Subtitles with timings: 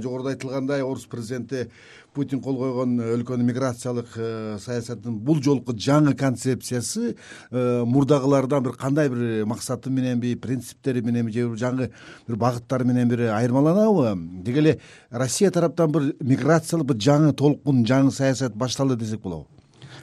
[0.00, 1.72] жогоруда айтылгандай орус президенти
[2.14, 9.08] путин кол койгон өлкөнүн миграциялык э, саясатынын бул жолку жаңы концепциясы э, мурдагылардан бир кандай
[9.10, 11.90] бир максаты мененби принциптери мененби же жаңы
[12.28, 14.14] бир багыттары менен бир айырмаланабы?
[14.44, 14.80] Деги эле
[15.10, 19.48] россия тараптан бир миграциялык бир жаңы толкун жаңы саясат башталды десек болобу?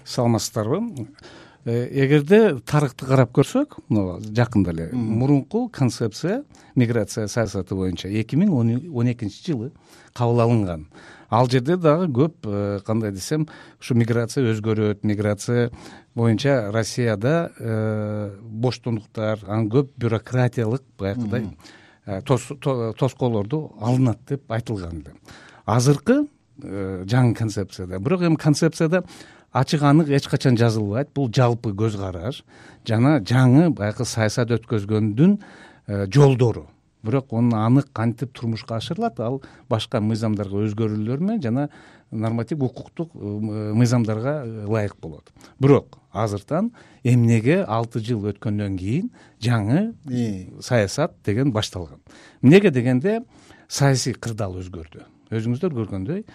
[0.03, 1.07] Саламатсыздарбы
[1.65, 6.43] эгерде тарыхты карап көрсөк мына жакында эле мурунку концепция
[6.75, 8.53] миграция саясаты боюнча эки миң
[8.93, 9.71] он экинчи жылы
[10.13, 10.85] кабыл алынган.
[11.29, 13.47] Ал жерде дагы көп э, кандай десем
[13.79, 15.71] ушу миграция өзгөрөт миграция
[16.13, 21.49] боюнча россияда э, боштондуктар анан көп бюрократиялык баягыдай
[22.05, 25.15] тоскоолорду алынат деп айтылган эле.
[25.65, 26.27] Азыркы
[26.61, 27.99] жаңы концепцияда.
[27.99, 29.03] Бирок эми концепцияда
[29.55, 31.13] ачык анык эч качан жазылбайт.
[31.15, 32.43] Бул жалпы көз караш.
[32.87, 35.37] Жана жаңы баягы саясат өткөзгөндүн
[35.87, 36.67] э, жолдору.
[37.05, 41.69] Бирок ону анык кантип турмушка ашырылат ал башка мыйзамдарга өзгөрүүлөр менен жана
[42.11, 43.19] норматив укуктук э,
[43.79, 45.31] мыйзамдарга ылайык болот.
[45.59, 49.93] Бирок азыртан эмнеге алты жыл өткөндөн кийин жаңы
[50.59, 52.01] саясат деген башталган.
[52.41, 53.21] Эмнеге дегенде
[53.67, 55.05] саясий кырдаал өзгөрдү.
[55.31, 56.25] Өзүңүздөр көргөндөй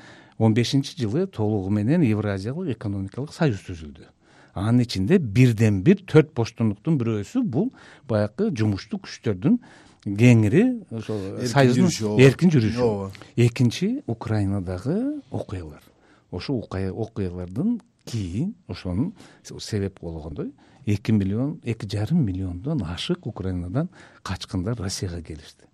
[0.40, 4.06] он бешинчи жылы толугу менен евразиялык экономикалык союз түзүлдү.
[4.54, 7.68] Анын ичинде бирден бир төрт боштондуктун бирөөсү бул
[8.08, 9.58] баягы жумуштуу күчтөрдүн
[10.06, 10.64] кеңири
[10.96, 12.80] ошол союздун эркин жүрүшү.
[12.80, 13.10] Ооба.
[13.36, 15.84] Экинчи украинадагы окуялар.
[16.30, 19.12] Ошол окуялардан кийин ошонун
[19.44, 20.54] себеп болгондой
[20.86, 23.90] эки миллион эки жарым миллиондон ашык украинадан
[24.22, 25.68] качкындар россияга келишти.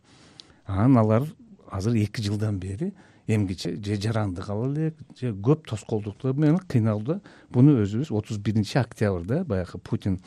[0.67, 1.23] Анан алар
[1.70, 2.92] азыр эки жылдан бери
[3.27, 9.45] эмгиче же жарандык ала элек же көп тоскоолдуктар менен кыйналууда буну өзүбүз отуз биринчи октябрда
[9.45, 10.21] баягы путин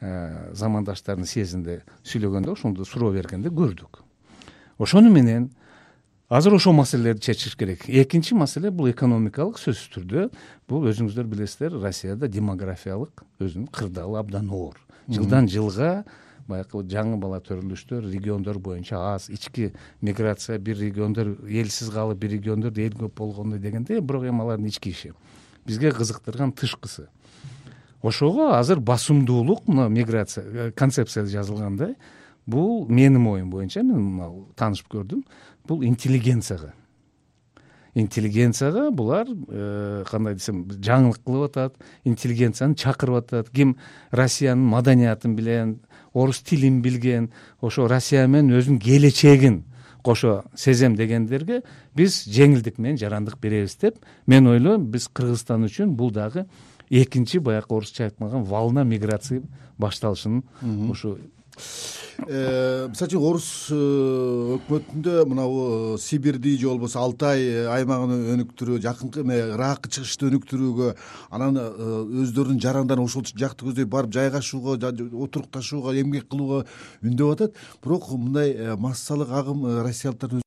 [0.00, 4.02] э, замандаштарынын съездинде сүйлөгөндө ошондо суроо бергенде көрдүк.
[4.78, 5.50] Ошону менен
[6.28, 7.84] азыр ошол маселелерди чечиш керек.
[7.88, 10.30] Экинчи маселе бул экономикалык сөзсүз түрдө.
[10.68, 14.78] Бул өзүңүздөр билесиздер россияда демографиялык өзүнүн кырдаалы абдан оор.
[15.10, 16.04] Жылдан жылга
[16.50, 19.30] баягы жаңы бала төрөлүштөр региондор боюнча аз.
[19.30, 24.68] Ички миграция бир региондор элсиз калып бир региондордо эл көп болгондой дегенде бирок эми алардын
[24.68, 25.14] ички иши.
[25.66, 27.08] Бизге кызыктырган тышкысы
[28.02, 31.96] ошого азыр басымдуулук мына миграция э, концепцияда жазылгандай
[32.46, 35.24] бул менин оюм боюнча мен таанышып көрдүм
[35.68, 36.72] бул интеллигенцияга.
[37.94, 43.50] Интеллигенцияга булар э, кандай десем жаңылык кылып атат интеллигенцияны чакырып атат.
[43.50, 43.76] Ким
[44.10, 45.80] россиянын маданиятын билен
[46.14, 49.64] орус тилин билген ошо россия менен өзүнүн келечегин
[50.02, 51.62] кошо сезем дегендерге
[51.94, 56.46] биз жеңилдик менен жарандык беребиз деп мен ойлойм биз кыргызстан үчүн бул дагы
[56.90, 59.42] экинчи баягы орусча айтканда волна миграции
[59.78, 60.42] башталышын
[60.90, 61.18] ушу
[62.28, 63.76] мисалы үчүн орус э,
[64.56, 65.60] өкмөтүндө мынабу
[65.94, 70.90] э, сибирди же болбосо алтай аймагын өнүктүрүү жакынкы ыракка чыгышты өнүктүрүүгө
[71.30, 76.66] анан өздөрүнүн жарандарын ошол жакты көздөй барып жайгашууга отурукташууга эмгек кылууга
[77.02, 77.58] үндөп атат.
[77.82, 80.44] Бирок мындай массалык агым россиялыктардын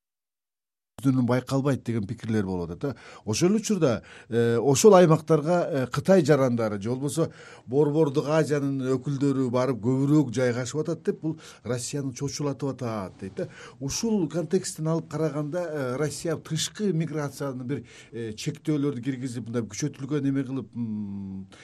[1.12, 6.81] байкалбайт деген пикирлер болуп атат да ошол эле учурда э, ошол аймактарга э, кытай жарандары
[6.81, 7.30] же болбосо
[7.68, 13.47] борбордук азиянын өкүлдөрү барып көбүрөөк жайгашып атат деп бул россияны чочулатып атат дейт да
[13.80, 20.72] ушул контексттен алып караганда э, россия тышкы миграцияны бир чектөөлөрдү киргизип мындай күчөтүлгөн эме кылып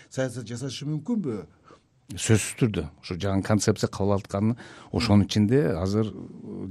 [0.10, 1.46] саясат жасашы мүмкүнбү?
[2.10, 2.84] Сөзсүз түрдө.
[3.04, 4.56] Ушу жаңы концепция кабыл алынганы
[4.92, 6.10] ошонун ичинде азыр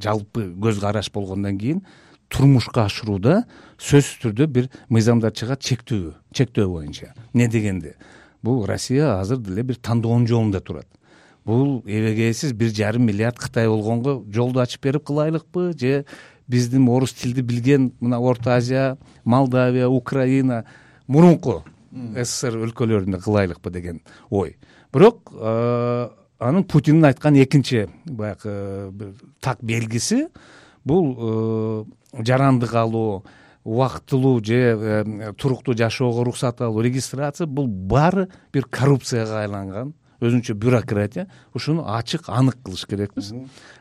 [0.03, 1.85] жалпы көз караш болгондон кийин
[2.29, 3.43] турмушка ашырууда
[3.79, 7.15] сөзсүз түрдө бир мыйзамдар чыгат чектөө чектөө боюнча.
[7.33, 7.97] Эмне дегенде?
[8.43, 10.87] Бул россия азыр деле бир тандоонун жолунда турат.
[11.45, 15.73] Бул эбегейсиз бир жарым миллиард кытай болгонго жолду ачып берип кылайлыкпы?
[15.79, 16.05] Же
[16.47, 20.65] биздин орус тилди билген мына орто азия молдавия украина
[21.07, 24.57] мурунку ссср өлкөлөрүндө кылайлыкпы деген ой.
[24.93, 30.29] Бирок анын путиндин айткан экинчи баягы бир так белгиси
[30.85, 33.25] бул жарандык алуу
[33.69, 41.29] убактылуу же э, туруктуу жашоого уруксат алуу регистрация бул баары бир коррупцияга айланган өзүнчө бюрократия.
[41.55, 43.35] Ушуну ачык анык кылыш керекпиз.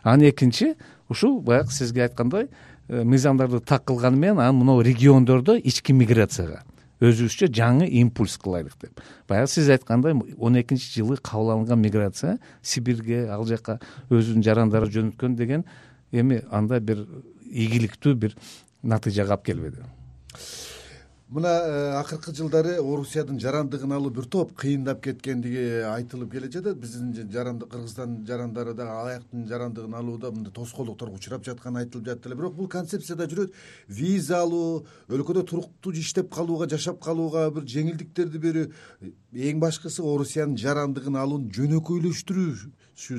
[0.04, 0.76] Анан экинчи
[1.10, 2.50] ушул баягы сизге айткандай
[2.90, 6.64] э, мыйзамдарды так кылганы менен анан мынау региондордо ички миграцияга.
[7.00, 9.02] Өзүбүзчө жаңы импульс кылайлык деп.
[9.30, 13.80] Баягы сиз айткандай он экинчи жылы кабыл алынган миграция сибирге ал жака
[14.10, 15.66] өзүнүн жарандарын жөнөткөн деген
[16.12, 17.06] эми андай бир
[17.48, 18.36] ийгиликтүү бир
[18.84, 19.86] натыйжага алып келбеди.
[21.28, 27.12] Мына э, акыркы жылдары орусиядын жарандыгын алуу бир топ кыйындап кеткендиги айтылып келе жатат биздин
[27.34, 32.38] жарандык кыргызстандын жарандары дагы алаяктын жарандыгын алууда мындай тоскоолдукторго учурап жатканы айтылып жатты эле.
[32.40, 33.52] Бирок бул концепция да жүрөт
[33.90, 38.72] виза алуу өлкөдө туруктуу иштеп калууга жашап калууга бир жеңилдиктерди берүү
[39.52, 41.52] эң башкысы орусиянын жарандыгын алууну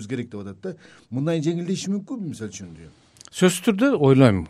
[0.09, 0.75] керек деп атат да.
[1.11, 2.75] Мындай жеңилдеши мүмкүнбү мисалы үчүн
[3.29, 4.47] сөзсүз түрдө ойлойм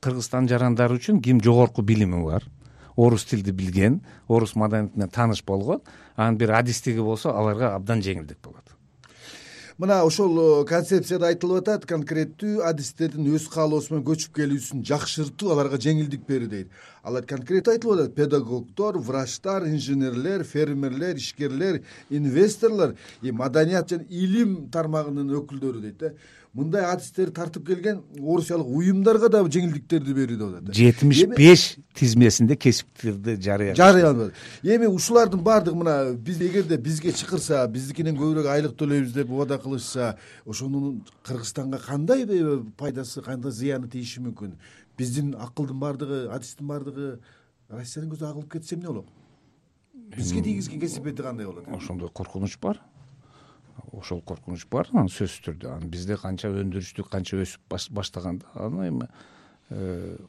[0.00, 2.44] кыргызстандын жарандары үчүн ким жогорку билими бар?
[2.96, 5.80] Орус тилди билген орус маданият менен тааныш болгон
[6.16, 8.61] анын бир адистиги болсо аларга абдан жеңилдик болот
[9.82, 15.80] мына ошол э, концепцияда айтылып атат конкреттүү адистердин өз каалоосу менен көчүп келүүсүн жакшыртуу аларга
[15.82, 16.76] жеңилдик берүү дейт.
[17.02, 18.14] Ал конкреттүү айтылып атат.
[18.14, 21.80] Педагогдор врачтар инженерлер фермерлер ишкерлер
[22.10, 26.12] инвесторлор и маданият жана илим тармагынын өкүлдөрү дейт да
[26.54, 31.62] мындай адистерди тартып келген орусиялык уюмдарга дагы жеңилдиктерди берүү деп атат жетимиш беш
[31.96, 38.50] тизмесинде кесиптерди жарыя жарыяланып атат эми ушулардын баардыгы мына биз эгерде бизге чакырса биздикинен көбүрөөк
[38.52, 42.26] айлык төлөйбүз деп убада кылышса ошонун кыргызстанга кандай
[42.76, 44.56] пайдасы кандай зыяны тийиши мүмкүн?
[44.98, 47.18] Биздин акылдын баардыгы адистин баардыгы
[47.70, 49.06] россиянын көзү агылып кетсе эмне болот?
[50.16, 51.68] Бизге тийгизген кесепети кандай болот?
[51.68, 52.80] ошондой коркунуч бар
[53.92, 59.08] ошол коркунуч бар анан сөзсүз түрдө анан бизде канча өндүрүштү канча өсүп баштаганда аны эми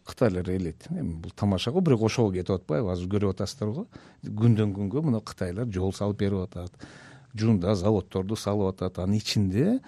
[0.05, 2.91] кытайлар ээлейт эми бул тамаша го бирок ошого кетип атпайбы.
[2.91, 3.87] Азыр көрүп атасыздар го.
[4.23, 6.71] Күндөн күнгө мына кытайлар жол салып берип атат.
[7.35, 8.99] Жуунда заводдорду салып атат.
[8.99, 9.79] Анын ичинде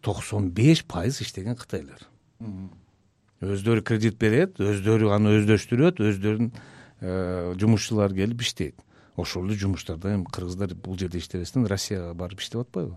[0.00, 2.06] токсон беш пайыз иштеген кытайлар.
[3.42, 6.52] Өздөрү кредит берет өздөрү аны өздөштүрөт өздөрүнүн
[7.00, 8.76] э, жумушчулары келип иштейт.
[9.16, 12.96] Ошол эле жумуштарда эми кыргыздар бул жерде иштебестен россияга барып иштеп атпайбы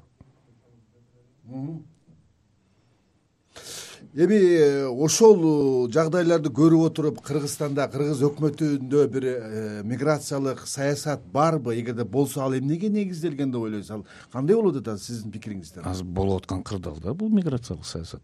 [4.15, 11.75] эми э, ошол э, жагдайларды көрүп отуруп кыргызстанда кыргыз өкмөтүндө бир э, миграциялык саясат барбы?
[11.75, 13.91] Эгерде болсо ал эмнеге негизделген деп ойлойсуз?
[13.91, 18.21] Ал кандай болуп атат сиздин пикириңизде азыр болуп аткан кырдаал да бул миграциялык саясат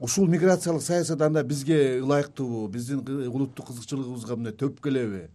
[0.00, 5.28] ушул миграциялык саясат анда бизге ылайыктуубу биздин улуттук кызыкчылыгыбызга мындай төп келеби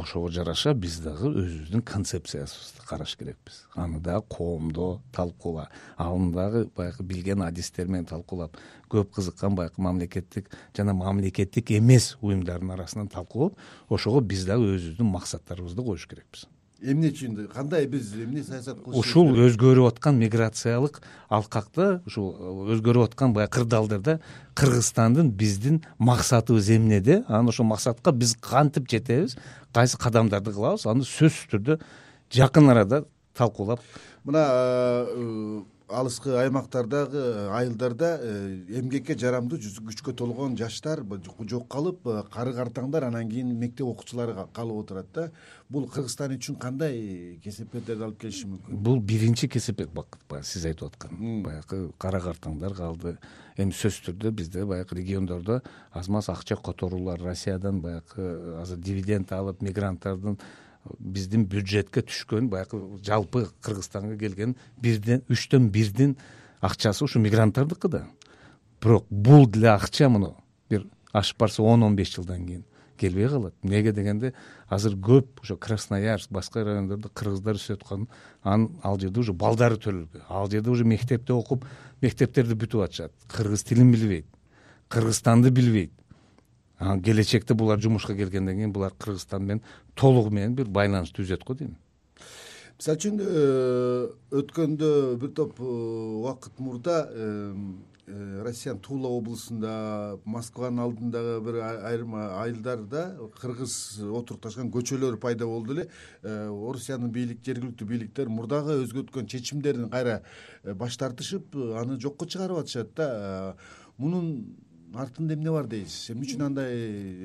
[0.00, 3.64] ошого жараша биз дагы өзүбүздүн концепциябызды караш керекпиз.
[3.74, 8.56] Аны дагы коомдо талкуулап аны дагы баягы билген адистер менен талкуулап
[8.90, 13.58] көп кызыккан баягы мамлекеттик жана мамлекеттик эмес уюмдардын арасынан талкуулап
[13.88, 16.48] ошого биз дагы өзүбүздүн максаттарыбызды коюш керекпиз
[16.82, 22.32] эмне үчүн кандай биз эмне саясат кылышыбыз ушул өзгөрүп аткан миграциялык алкакта ушул
[22.74, 24.18] өзгөрүп аткан баягы кырдаалдарда
[24.54, 27.24] кыргызстандын биздин максатыбыз эмнеде?
[27.28, 29.36] Анан ошол максатка биз кантип жетебиз?
[29.72, 30.86] Кайсы кадамдарды кылабыз?
[30.86, 31.80] Аны сөзсүз түрдө
[32.32, 33.04] жакын арада
[33.36, 33.80] талкуулап
[34.24, 37.22] мына э, алыскы аймактардагы
[37.54, 41.02] айылдарда э, эмгекке жарамдуу күчкө толгон жаштар
[41.50, 45.30] жок калып э, кары картаңдар анан кийин мектеп окуучулары калып отурат да.
[45.68, 48.80] Бул кыргызстан үчүн кандай кесепеттерди алып келиши мүмкүн?
[48.82, 51.42] Бул биринчи кесепет баягы сиз айтып аткан.
[51.44, 53.16] Баягы кара картаңдар калды.
[53.58, 55.60] Эми сөзсүз түрдө бизде баягы региондордо
[55.92, 60.38] аз маз акча которуулар россиядан баягы азыр дивиденд алып мигранттардын
[60.98, 66.16] биздин бюджетке түшкөн баягы жалпы кыргызстанга келген бирден үчтөн бирдин
[66.60, 68.06] акчасы ушу мигранттардыкы да.
[68.82, 70.34] Бирок бул деле акча мына
[70.70, 72.64] бир ашып барса он он беш жылдан кийин
[72.98, 73.54] келбей калат.
[73.62, 74.32] Эмнеге дегенде
[74.68, 78.08] азыр көп ошо красноярск башка райондордо кыргыздар өсүп аткан
[78.42, 81.64] анын ал жерде уже балдары төлөбөй ал жерде уже мектепте окуп
[82.00, 83.12] мектептерди бүтүп атышат.
[83.28, 84.26] Кыргыз тилин билбейт.
[84.88, 85.92] Кыргызстанды билбейт
[86.80, 89.62] келечекте булар жумушка келгенден кийин булар кыргызстан менен
[89.94, 91.76] толугу менен бир байланыш түзөт го дейм.
[92.80, 94.08] Мисалы үчүн э,
[94.40, 97.52] өткөндө бир топ э, убакыт мурда э,
[98.40, 105.86] россиянын тула облусунда москванын алдындагы бир айрым айылдарда кыргыз отурукташкан көчөлөр пайда болду эле.
[106.24, 110.22] Орусиянын бийлик жергиликтүү бийликтер мурдагы өзгөрткөн чечимдерин кайра
[110.64, 113.54] баш тартышып аны жокко чыгарып атышат да.
[113.98, 114.56] Мунун
[114.94, 116.10] артында эмне бар дейсиз?
[116.14, 116.74] Эмне үчүн андай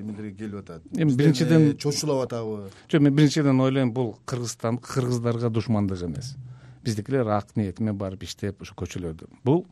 [0.02, 0.84] эмелерге келип атат?
[0.94, 2.70] Эми биринчиден чочулап атабы?
[2.92, 6.36] Жок мен биринчиден ойлойм бул кыргызстан кыргыздарга душмандык эмес.
[6.84, 9.30] Биздикилер ак ниети менен барып иштеп ошо көчөлөрдү.
[9.44, 9.66] Бул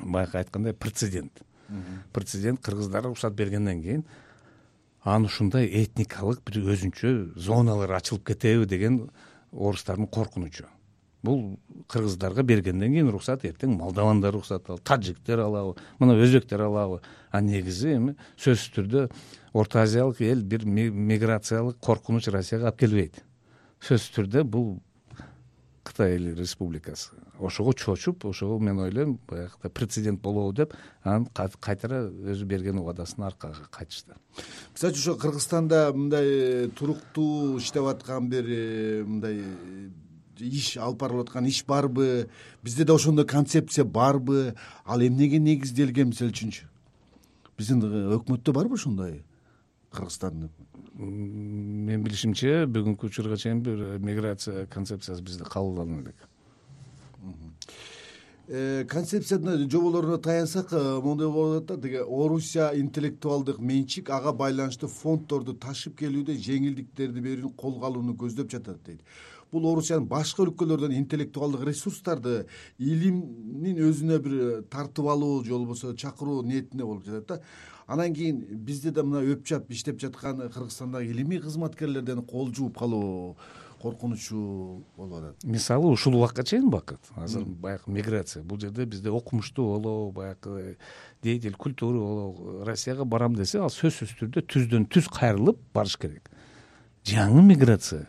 [0.00, 1.42] баягы айткандай прецедент.
[2.12, 4.04] Прецедент кыргыздар уруксат бергенден кийин
[5.02, 9.08] анан ушундай этникалык бир өзүнчө зоналар ачылып кетеби деген
[9.52, 10.66] орустардын коркунучу
[11.22, 11.58] бул
[11.90, 17.96] кыргыздарга бергенден кийин уруксат эртең молдавандар уруксат алат таджиктер алабы мына өзбектер алабы а негизи
[17.96, 19.06] эми сөзсүз түрдө
[19.52, 23.24] орто азиялык эл бир миграциялык коркунуч россияга алып келбейт.
[23.82, 24.78] Сөзсүз түрдө бул
[25.82, 27.16] кытай эл республикасы.
[27.38, 31.26] Ошого чочуп ошого мен ойлойм баягы прецедент болобу деп анан
[31.60, 34.16] кайтара өзү берген убадасына аркага кайтышты
[34.74, 39.88] мисалы үчүн ошо кыргызстанда мындай туруктуу иштеп аткан бир э, мындай э,
[40.40, 42.28] иш алып барылып аткан иш барбы?
[42.62, 44.54] Бизде да ошондой концепция барбы?
[44.84, 46.66] Ал эмнеге негизделген мисалы үчүнчү?
[47.58, 47.82] Биздин
[48.18, 49.22] өкмөттө барбы ошондой
[49.90, 50.50] кыргызстандын
[50.98, 56.27] менин билишимче бүгүнкү учурга чейин бир миграция концепциясы бизде кабыл алына элек
[58.48, 64.88] э, концепциянын жоболоруна таянсак э, моундай болуп атат да тиги орусия интеллектуалдык менчик ага байланыштуу
[64.88, 69.04] фонддорду ташып келүүдө жеңилдиктерди берүүнү колго алууну көздөп жатат дейт.
[69.52, 72.46] Бул орусиянын башка өлкөлөрдөн интеллектуалдык ресурстарды
[72.78, 74.34] илимдин өзүнө бир
[74.72, 77.40] тартып алуу же болбосо чакыруу ниетинде болуп жатат да.
[77.86, 83.36] Анан кийин бизде да мына өпчап иштеп жаткан кыргызстандагы илимий кызматкерлерден кол жууп калуу
[83.82, 85.44] коркунучу болуп атат.
[85.44, 88.42] Мисалы ушул убакка чейин убакыт азыр баягы миграция.
[88.42, 90.76] Бул жерде бизде окумуштуу болобу баягы
[91.22, 96.30] деятель культуры болобу россияга барам десе ал сөзсүз түрдө түздөн түз кайрылып барыш керек.
[97.04, 98.06] Жаңы миграция.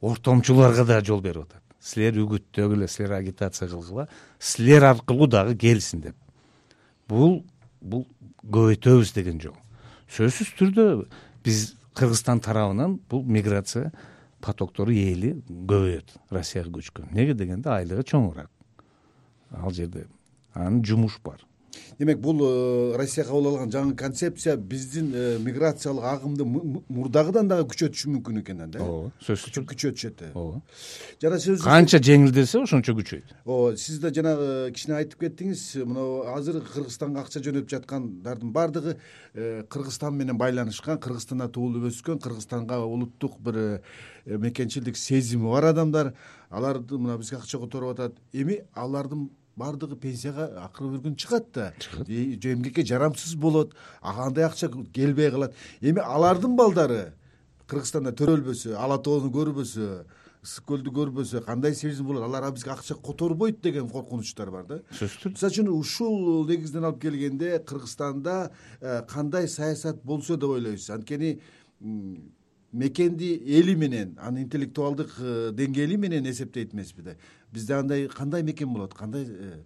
[0.00, 1.62] Ортомчуларга да жол берип атат.
[1.80, 6.16] Силер үгүттөгүлө силер агитация кылгыла силер аркылуу дагы келсин деп.
[7.08, 7.44] Бул
[7.80, 8.06] бул
[8.42, 9.56] көбөйтөбүз деген жол.
[10.10, 11.06] Сөзсүз түрдө
[11.44, 13.92] биз кыргызстан тарабынан бул миграция
[14.40, 17.10] потоктору эли көбөйөт россияга көчкөн.
[17.10, 18.50] Эмнеге дегенде айлыгы чоңураак.
[19.50, 20.06] Ал жерде
[20.54, 21.42] анын жумуш бар
[21.98, 28.10] демек бул э, россия кабыл алган жаңы концепция биздин э, миграциялык агымды мурдагыдан дагы күчөтүшү
[28.16, 30.30] мүмкүн экен анда ооба сөзсүз күчөтүшөт э.
[30.34, 30.60] Ооба.
[31.22, 33.32] Жана сөз канча жеңилдесе ошончо күчөйт.
[33.46, 36.04] Ооба сиз да жанагы кичине айтып кеттиңиз мына
[36.34, 38.96] азыр кыргызстанга акча жөнөтүп жаткандардын баардыгы
[39.72, 43.80] кыргызстан менен байланышкан кыргызстанда туулуп өскөн кыргызстанга улуттук бир
[44.26, 46.12] мекенчилдик сезими бар адамдар.
[46.50, 48.20] Аларды мына бизге акча которуп атат.
[48.32, 51.72] Эми алардын баардыгы пенсияга акыры бир күн чыгат да.
[51.80, 52.08] Чыгат.
[52.08, 55.54] Эмгекке жарамсыз болот андай акча келбей калат.
[55.80, 57.14] Эми алардын балдары
[57.66, 60.04] кыргызстанда төрөлбөсө ала тоону көрбөсө
[60.46, 64.80] ысык көлдү көрбөсө кандай сезим болот алар бизге акча которбойт деген коркунучтар бар да.
[64.92, 65.18] Сөзсүз.
[65.24, 68.36] Түрдө мисалы үчүн ушул негизден алып келгенде кыргызстанда
[68.80, 70.90] э, кандай саясат болсо деп ойлойсуз.
[70.94, 71.40] Анткени
[72.72, 77.16] мекенди эли менен анын интеллектуалдык э, деңгээли менен эсептейт эмеспи да.
[77.52, 78.94] Бизде андай кандай мекен болот?
[78.94, 79.62] Кандай э,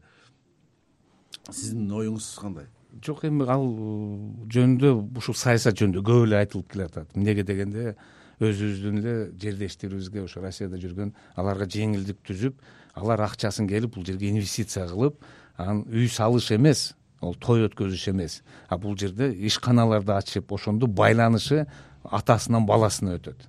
[1.50, 2.66] сиздин оюңуз кандай?
[3.04, 4.21] Жок эми ал э,
[4.54, 7.11] жөнүндө ушул саясат жөнүндө көп эле айтылып келатат.
[7.16, 7.97] Эмнеге дегенде
[8.40, 12.62] өзүбүздүн эле жердештерибизге ошо россияда жүргөн аларга жеңилдик түзүп
[12.95, 15.21] алар акчасын келип бул жерге инвестиция кылып
[15.57, 16.90] анан үй салыш эмес
[17.21, 18.40] ол той өткөзүш эмес.
[18.69, 21.66] А бул жерде ишканаларды ачып ошондо байланышы
[22.04, 23.47] атасынан баласына өтөт.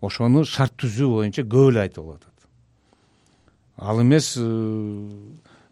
[0.00, 2.48] Ошону шарт түзүү боюнча көп эле айтылып атат.
[3.76, 4.34] Ал эмес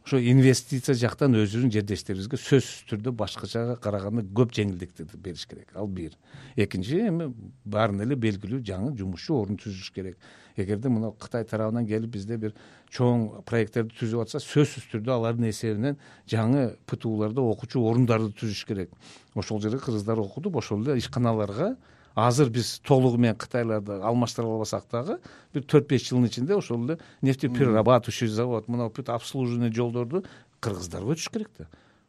[0.08, 5.68] ошо инвестиция жактан өзүбүздүн жердештерибизге сөзсүз түрдө башкачага караганда көп жеңилдиктерди бериш керек.
[5.76, 6.14] Ал бир.
[6.56, 7.28] Экинчи эми
[7.68, 10.16] баарына эле белгилүү жаңы жумушчу орун түзүш керек.
[10.56, 12.56] Эгерде мына кытай тарабынан келип бизде бир
[12.88, 16.00] чоң проекттерди түзүп атса сөзсүз түрдө алардын эсебинен
[16.30, 18.90] жаңы птуларда окуучу орундарды түзүш керек.
[19.34, 21.74] Ошол жерде кыргыздар окутуп ошол эле ишканаларга
[22.14, 25.18] азыр биз толугу менен кытайларды алмаштыра албасак дагы
[25.54, 30.24] бир төрт беш жылдын ичинде ошол эле нефтеперерабатывающий завод мына бүт обслуживание жолдорду
[30.60, 31.68] кыргыздарга өтүш керек да.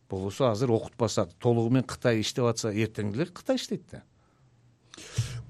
[0.10, 4.04] Болбосо азыр окутпасак толугу менен кытай иштеп атса эртең деле кытай иштейт да.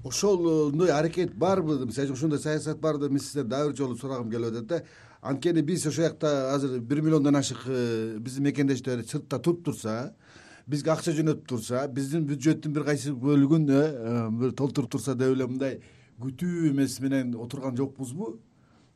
[0.04, 1.78] Ошондой аракет барбы?
[1.86, 4.82] Мисалы үчүн ошондой саясат барбы деп мен сизден дагы бир жолу сурагым келип атат да.
[5.20, 10.14] Анткени биз ошол жакта азыр бир миллиондон ашык э, биздин мекендештер сыртта туруп турса
[10.70, 15.34] бизге акча жөнөтүп турса биздин бюджеттин бир кайсы бөлүгүн э, э, бир толтуруп турса деп
[15.34, 15.80] эле мындай
[16.22, 18.36] күтүү эмес менен отурган жокпузбу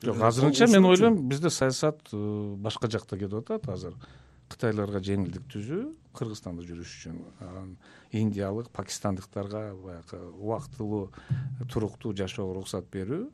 [0.04, 3.68] жок азырынча мен ойлойм бизде саясат башка жакта кетип атат.
[3.68, 3.94] Азыр
[4.52, 7.16] кытайларга жеңилдик түзүү кыргызстанда жүрүш үчүн.
[7.40, 7.76] Анан
[8.12, 11.10] индиялык пакистандыктарга баягы убактылуу
[11.72, 13.24] туруктуу жашоого уруксат берүү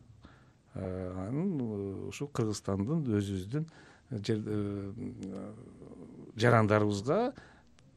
[0.79, 1.61] анан
[2.09, 3.67] ушул кыргызстандын өзүбүздүн
[6.41, 7.33] жарандарыбызга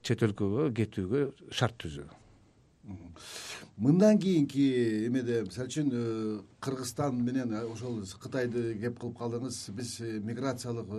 [0.03, 2.09] чет өлкөгө кетүүгө шарт түзүү.
[3.77, 9.71] Мындан кийинки эмеде мисалы үчүн э, кыргызстан менен э, ошол кытайды кеп кылып калдыңыз.
[9.73, 10.91] Биз э, миграциялык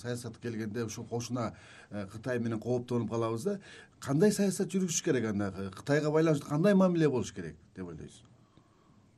[0.00, 1.52] саясат келгенде ушул кошуна
[1.90, 3.58] кытай менен кооптонуп калабыз да.
[4.00, 5.50] Кандай саясат жүргүзүш керек анда?
[5.76, 8.22] Кытайга байланыштуу кандай мамиле болуш керек деп ойлойсуз?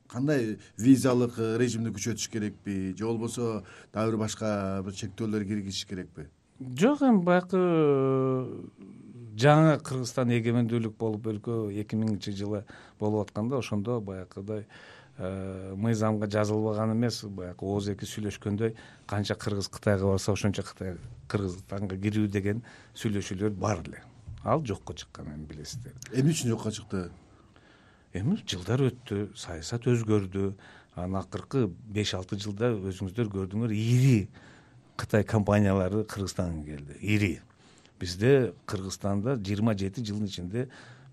[0.09, 2.95] Кандай визалык режимди күчөтүш керекпи?
[2.97, 3.63] Же болбосо
[3.93, 6.27] дагы бир башка бир чектөөлөр киргизиш керекпи?
[6.59, 8.67] Жок эми баягы
[9.37, 12.63] жаңы кыргызстан эгемендүүлүк болуп өлкө эки миңинчи жылы
[12.99, 14.63] болуп атканда ошондо баягыдай
[15.17, 18.73] э, мыйзамга жазылбаган эмес баягы ооз эки сүйлөшкөндөй
[19.05, 20.97] канча кыргыз кытайга барса ошончо кытай
[21.29, 22.63] кыргызстанга кирүү деген
[22.95, 24.01] сүйлөшүүлөр бар эле.
[24.43, 25.93] Ал жокко чыккан эми билесиздер.
[26.13, 27.09] Эмне үчүн жокко чыкты?
[28.13, 30.53] Эми жылдар өттү саясат өзгөрдү.
[30.95, 34.29] Анан акыркы беш алты жылда өзүңүздөр көрдүңөр ири
[34.97, 36.97] кытай компаниялары кыргызстанга келди.
[37.01, 37.35] Ири
[37.99, 40.67] бизде кыргызстанда жыйырма жети жылдын ичинде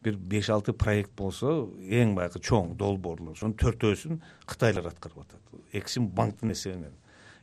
[0.04, 5.40] бир беш алты проект болсо эң баягы чоң долбоорлор ошонун төртөөсүн кытайлар аткарып атат.
[5.72, 6.92] Эксим банктын эсебинен.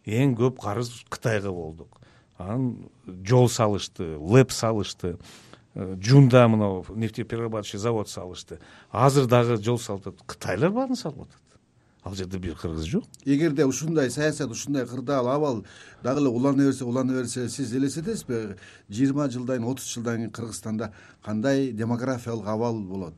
[0.06, 2.00] Эң көп карыз кытайга болдук.
[2.38, 2.90] Анан
[3.26, 5.18] жол салышты лэп салышты
[5.74, 8.60] э, жунда мынау нефтеперерабатывающий завод салышты.
[8.92, 10.26] Азыр дагы жол салып атат.
[10.26, 11.51] Кытайлар баарын салып атат
[12.04, 13.04] ал жерде бир кыргыз жок.
[13.26, 15.66] Эгерде ушундай саясат ушундай кырдаал абал
[16.04, 18.58] дагы эле улана берсе улана берсе сиз элестетесизби
[18.90, 20.94] жыйырма жылдан кийин отуз жылдан кийин кыргызстанда
[21.24, 23.14] кандай демографиялык абал болот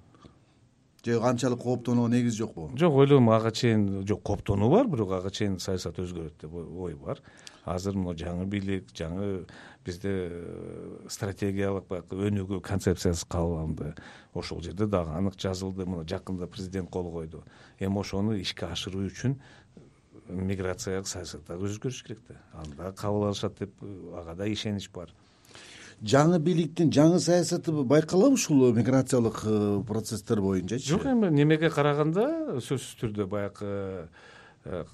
[1.05, 2.72] же анчалык кооптонууга негиз жокпу?
[2.77, 7.19] Жок ойлойм ага чейин жок кооптонуу бар бирок ага чейин саясат өзгөрөт деп ой бар.
[7.65, 9.45] Азыр могу жаңы бийлик жаңы
[9.86, 13.93] бизде э, стратегиялык баягы өнүгүү концепциясы кабыл алынды
[14.33, 17.43] ошол жерде дагы анык жазылды мына жакында президент кол койду.
[17.79, 19.38] Эми ошону ишке ашыруу үчүн
[20.27, 22.39] миграциялык саясатта өзгөрүш керек да.
[22.53, 25.12] Аны дагы кабыл алышат деп э, ага да ишенич бар
[26.03, 33.00] жаңы бийликтин жаңы саясаты байкалабы ушул миграциялык э, процесстер боюнчачы жок эми немеге караганда сөзсүз
[33.01, 33.74] түрдө баягы
[34.65, 34.86] Э,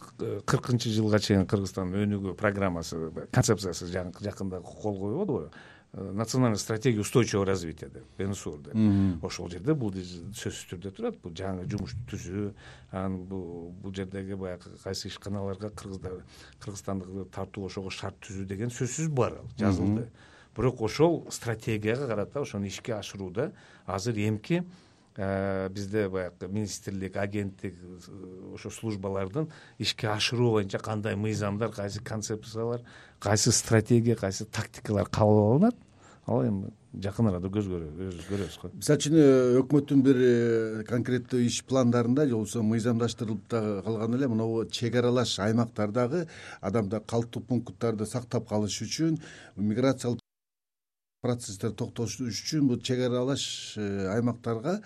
[0.50, 2.98] кыркынчы жылга чейин кыргызстандын өнүгүү программасы
[3.30, 5.52] концепциясы жакында кол э,
[5.94, 8.74] национальная стратегия устойчивого развития деп нсур деп.
[9.22, 11.20] Ошол жерде бул сөзсүз түрдө турат.
[11.22, 12.48] Бул жаңы жумуш түзүү
[12.90, 16.24] анан бул жердеги баягы кайсы ишканаларга кыргыздар
[16.66, 20.10] кыргызстандык тартуу ошого шарт түзүү деген сөзсүз бар ал жазылды
[20.60, 23.54] бирок ошол стратегияга карата ошону ишке ашырууда
[23.88, 24.64] азыр эмки
[25.22, 27.76] Э, бизде баягы министрлик агенттик
[28.08, 32.80] э, ошо службалардын ишке ашыруу боюнча кандай мыйзамдар кайсы концепциялар
[33.20, 35.76] кайсы стратегия кайсы тактикалар кабыл алынат?
[36.26, 38.72] Ал эми жакын арада көз көрөбүз го.
[38.78, 40.22] Мисалы үчүн э, өкмөттүн бир
[40.88, 46.28] конкреттүү иш пландарында же болбосо мыйзамдаштырылып дагы калган эле мынабу чек аралаш аймактардагы
[46.62, 49.20] адамдар калктуу пункттарды сактап калыш үчүн
[49.58, 50.24] миграциялык
[51.22, 53.44] процесстерди токтотуш үчүн бул чек аралаш
[53.76, 54.78] э, аймактарга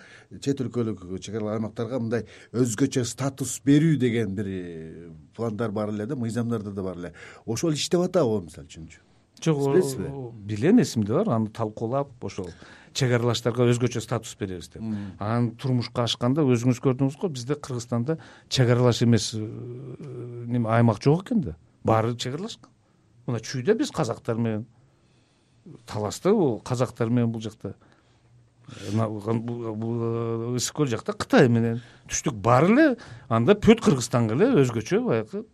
[0.42, 6.08] чет өлкөлүк чек аралаш аймактарга мындай өзгөчө статус берүү деген бир э, пландар бар эле
[6.10, 7.12] да мыйзамдарда да бар эле.
[7.46, 8.98] Ошол иштеп атабы мисалы үчүнчү?
[9.44, 10.10] Жок билесизби
[10.50, 12.50] билем эсимде бар аны талкуулап ошол
[12.92, 14.82] чек аралаштарга өзгөчө статус беребиз деп.
[15.20, 21.28] Анан турмушка ашканда өзүңүз көрдүңүз го бизде кыргызстанда чек аралаш эмес э, неме аймак жок
[21.28, 21.56] экен да.
[21.84, 22.74] Баары чек аралашкан
[23.26, 24.66] мына чүйдө биз казактар менен
[25.86, 27.74] талашты бул казактар менен бул жакта.
[28.68, 32.86] Ысык көл жакта кытай менен түштүк баары эле
[33.28, 35.44] анда бүт кыргызстанга эле өзгөчө баягы.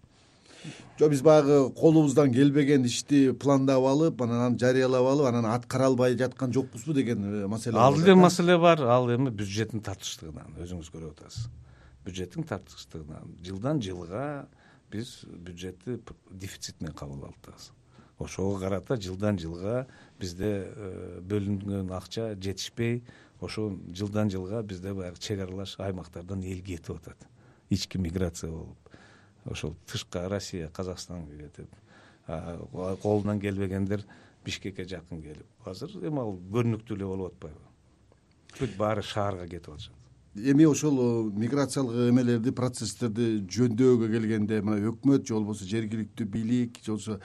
[1.01, 6.16] Жок биз баягы колубуздан келбеген ишти пландап алып анан аны жарыялап алып анан аткара албай
[6.18, 11.16] жаткан жокпузбу деген э, маселе ал деле маселе бар ал эми бюджеттин тартычтыгынан өзүңүз көрүп
[11.16, 11.49] атасыз.
[12.05, 14.46] Бюджеттин тартычтыгынан жылдан жылга
[14.92, 15.99] биз бюджетти
[16.31, 17.73] дефицит менен кабыл алып атабыз
[18.20, 19.87] ошого карата жылдан жылга
[20.20, 23.02] бизде э, бөлүнгөн акча жетишпей
[23.40, 27.26] ошо жылдан жылга бизде баягы чек аралаш аймактардан эл кетип атат.
[27.70, 28.76] Ички миграция болуп.
[29.44, 31.70] Ошол тышка россия казакстанга кетип
[33.02, 34.04] колунан келбегендер
[34.44, 35.46] бишкекке жакын келип.
[35.64, 37.64] Азыр эми ал көрүнүктүү эле болуп атпайбы?
[38.59, 39.96] Бүт баары шаарга кетип атышат.
[40.35, 46.92] Эми ошол э, миграциялык эмелерди процесстерди жөндөөгө келгенде мына өкмөт же болбосо жергиликтүү бийлик же
[46.92, 47.16] болбосо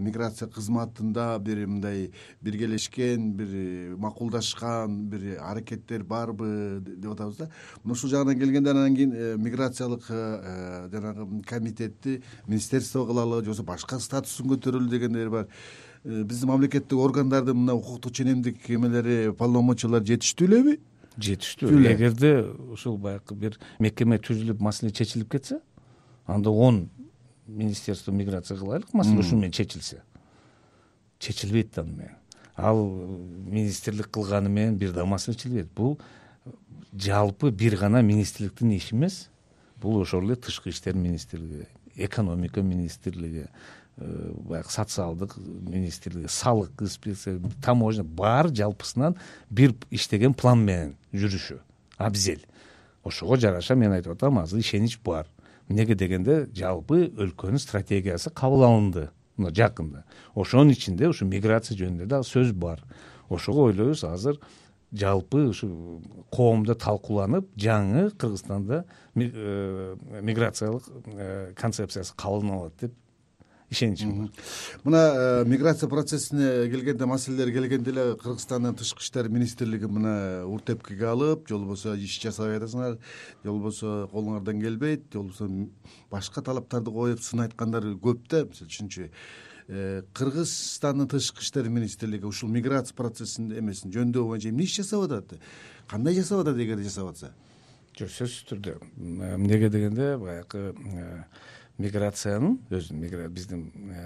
[0.00, 2.10] миграция кызматында бир мындай
[2.42, 7.50] биргелешкен бир э, макулдашкан бир аракеттер барбы деп атабыз да.
[7.84, 14.48] Мына ушул жагынан келгенде анан кийин миграциялык жанагы комитетти министерство кылалы же болбосо башка статусун
[14.52, 15.48] көтөрөлү дегендер бар.
[16.04, 20.46] Биздин мамлекеттик органдардын мына укуктук ченемдик эмелери полномочиялары жетиштүү.
[20.48, 20.78] Элеби
[21.18, 22.32] жетиштүү эгерде
[22.72, 25.60] ушул баягы бир мекеме түзүлүп маселе чечилип кетсе
[26.26, 26.88] анда он
[27.48, 30.02] министерство миграция кылайлык маселе ушун менен чечилсе.
[31.18, 32.16] Чечилбейт аны менен
[32.56, 35.72] ал министрлик кылганы менен бир да маселе чечилбейт.
[35.74, 35.98] Бул
[36.94, 39.28] жалпы бир гана министрликтин иши эмес.
[39.76, 43.48] Бул ошол эле тышкы иштер министрлиги экономика министрлиги
[44.00, 49.16] Э, баягы социалдык министрлиги салык инспекция таможня баары жалпысынан
[49.50, 51.58] бир иштеген план менен жүрүшү
[51.96, 52.38] абзел.
[53.02, 55.26] Ошого жараша мен айтып атам азыр ишенич бар
[55.68, 60.04] эмнеге дегенде жалпы өлкөнүн стратегиясы кабыл алынды мына жакында.
[60.34, 62.82] Ошонун ичинде ушу миграция жөнүндө дагы сөз бар.
[63.28, 64.40] Ошого ойлойбуз азыр
[64.92, 66.00] жалпы ушу
[66.32, 70.88] коомдо талкууланып жаңы кыргызстанда миграциялык
[71.56, 72.94] концепциясы кабыл алат деп
[73.70, 74.30] ишеничим бар
[74.84, 81.48] мына э, миграция процессине келгенде маселелер келгенде эле кыргызстандын тышкы иштер министрлиги мына уртепкиге алып
[81.48, 82.96] же болбосо иш жасабай атасыңар
[83.44, 85.48] же болбосо колуңардан келбейт же болбосо
[86.10, 88.44] башка талаптарды коюп сын айткандар көп да.
[88.48, 89.10] Мисалы үчүнчү
[89.68, 95.36] э, кыргызстандын тышкы иштер министрлиги ушул миграция процессин эмесин жөндөөө боюнча эмне иш жасап атат?
[95.88, 97.34] Кандай жасап атат эгерде жасап атса?
[97.98, 98.76] Жок сөзсүз түрдө.
[99.34, 101.22] Эмнеге дегенде баягы э,
[101.78, 104.04] миграциянын өзүн биздин э,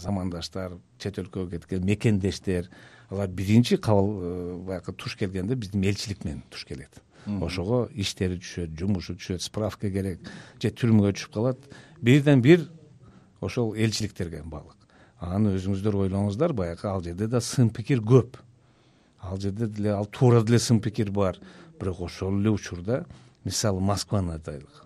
[0.00, 2.70] замандаштар чет өлкөгө кеткен мекендештер
[3.10, 7.02] алар биринчи кабыл э, баягы туш келгенде биздин элчилик менен туш келет.
[7.40, 10.24] Ошого иштери түшөт жумушу түшөт справка керек
[10.60, 11.68] же түрмөгө түшүп калат.
[12.00, 12.66] Бирден бир
[13.40, 14.76] ошол элчиликтерге баглык
[15.20, 18.38] аны өзүңүздөр ойлоңуздар баягы ал жерде да сын пикир көп.
[19.20, 21.38] Ал жерде деле ал туура деле сын пикир бар.
[21.80, 23.04] Бирок ошол эле учурда
[23.44, 24.83] мисалы москваны айтайлык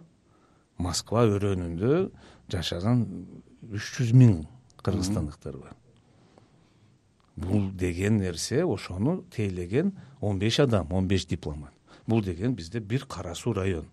[0.78, 2.10] москва өрөөнүндө
[2.52, 3.04] жашаган
[3.68, 4.40] үч жүз миң
[4.82, 5.74] кыргызстандыктар бар.
[7.36, 11.72] Бул деген нерсе ошону тейлеген он беш адам он беш дипломат.
[12.06, 13.86] Бул деген бизде бир кара суу район.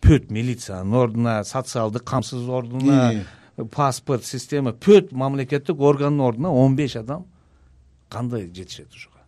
[0.00, 3.26] Пөт милициянын ордуна социалдык камсыз ордуна
[3.68, 7.26] паспорт система пөт мамлекеттик органдын ордуна он беш адам
[8.08, 9.18] кандай жетишет ошого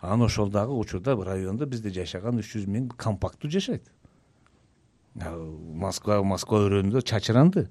[0.00, 3.82] анан ошол дагы учурда райондо бизде жашаган үч жүз миң компакттуу жашайт
[5.18, 7.68] москва москва өрөөнүндө чачыранды.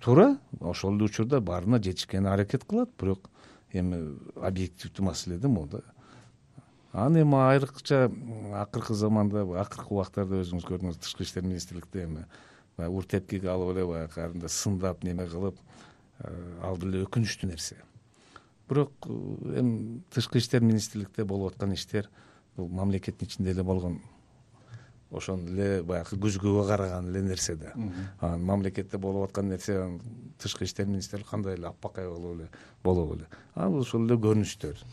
[0.00, 3.30] Туура ошол эле учурда баарына жетишкени аракет кылат бирок
[3.72, 5.82] эми объективдүү маселе да могу да
[6.92, 8.10] анан эми айрыкча
[8.60, 12.26] акыркы заманда акыркы убактарда өзүңүз көрдүңүз тышкы иштер министрликте эми
[12.76, 15.58] баягы уртепкиге алып эле баягы сындап неме кылып
[16.62, 17.76] ал деле өкүнүчтүү нерсе.
[18.68, 22.10] Бирок эми тышкы иштер министрликте болуп аткан иштер
[22.56, 24.00] бул мамлекеттин ичинде эле болгон
[25.16, 27.72] ошону эле баягы күзгүгө караган эле нерсе да
[28.20, 29.78] анан мамлекетте болуп аткан нерсе
[30.38, 32.48] тышкы иштер министрлиги кандай эле аппакай болуп эле
[32.82, 33.26] болобу эле.
[33.54, 34.84] Ал ошол эле көрүнүштөр.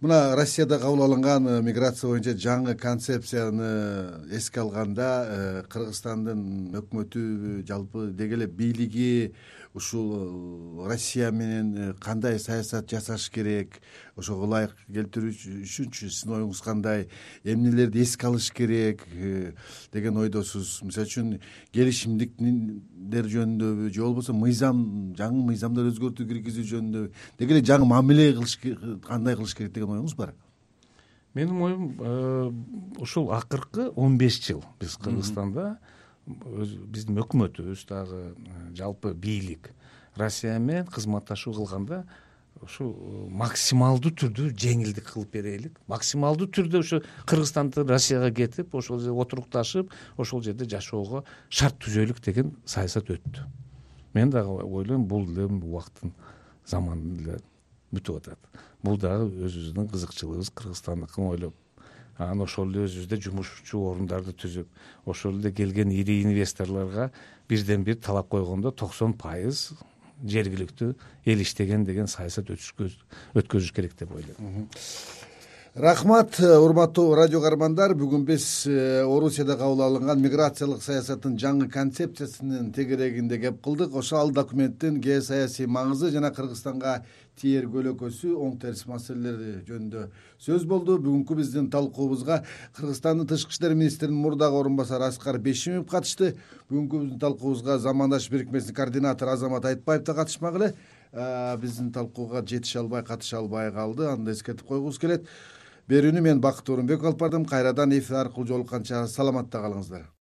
[0.00, 7.22] Мына россияда кабыл алынган э, миграция боюнча жаңы концепцияны эске алганда э, кыргызстандын өкмөтү
[7.66, 9.34] жалпы деги эле бийлиги
[9.74, 13.80] ушул э, россия менен э, кандай саясат жасаш керек?
[14.16, 15.32] Ошого ылайык келтирүү
[15.64, 17.08] үчүнчү сиздин оюңуз кандай?
[17.44, 19.52] Эмнелерди эске алыш керек э,
[19.92, 20.80] деген ойдосуз.
[20.82, 21.30] Мисалы үчүн
[21.72, 28.58] келишимдиктер жөнүндөбү же болбосо мыйзам жаңы мыйзамдар өзгөртүү киргизүү жөнүндөбү деги эле жаңы мамиле кылыш
[29.06, 30.34] кандай кылыш керек деген оюңуз бар?
[31.34, 35.76] Менин оюм ушул акыркы он беш жыл биз кыргызстанда
[36.28, 39.70] биздин өкмөтүбүз дагы э, жалпы бийлик.
[40.16, 42.04] Россия менен кызматташуу кылганда
[42.60, 49.20] ушу э, максималдуу түрдө жеңилдик кылып берелик максималдуу түрдө ушу кыргызстандан россияга кетип ошол жерде
[49.24, 53.46] отурукташып ошол жерде жашоого шарт түзөлүк деген саясат өттү.
[54.14, 56.12] Мен дагы ойлойм бул деле убакыттын
[56.66, 57.38] заманы деле
[57.92, 58.38] бүтүп атат.
[58.82, 61.54] Бул дагы өзүбүздүн кызыкчылыгыбыз кыргызстандыкын ойлоп
[62.18, 67.10] анан ошол эле өзүбүздө жумушчу орундарды түзүп ошол эле келген ири инвесторлорго
[67.48, 69.70] бирден бир талап койгондо токсон пайыз
[70.26, 70.94] жергиликтүү
[71.30, 74.68] эл иштеген деген саясат өткөзүш керек деп ойлойм
[75.78, 77.92] рахмат урматтуу радио каармандар.
[77.94, 83.94] Бүгүн биз э, орусияда кабыл алынган миграциялык саясаттын жаңы концепциясынын тегерегинде кеп кылдык.
[83.94, 87.04] Ошо ал документтин геосаясий маңызы жана кыргызстанга
[87.38, 90.08] тиер көлөкөсү оң терс маселелери жөнүндө
[90.42, 90.96] сөз болду.
[90.98, 92.40] Бүгүнкү биздин талкуубузга
[92.76, 96.34] кыргызстандын тышкы иштер министринин мурдагы орун басары аскар бейшимов катышты.
[96.72, 100.74] Бүгүнкү биздин талкуубузга замандаш бирикмесинин координатору азамат айтбаев да катышмак эле
[101.62, 104.08] биздин талкууга жетише албай катыша албай калды.
[104.10, 105.28] Аны да эскертип койгубуз келет
[105.88, 107.48] берүүнү мен бакыт орунбеков алып бардым.
[107.48, 110.08] Кайрадан эфир аркылуу жолукканча саламатта калыңыздар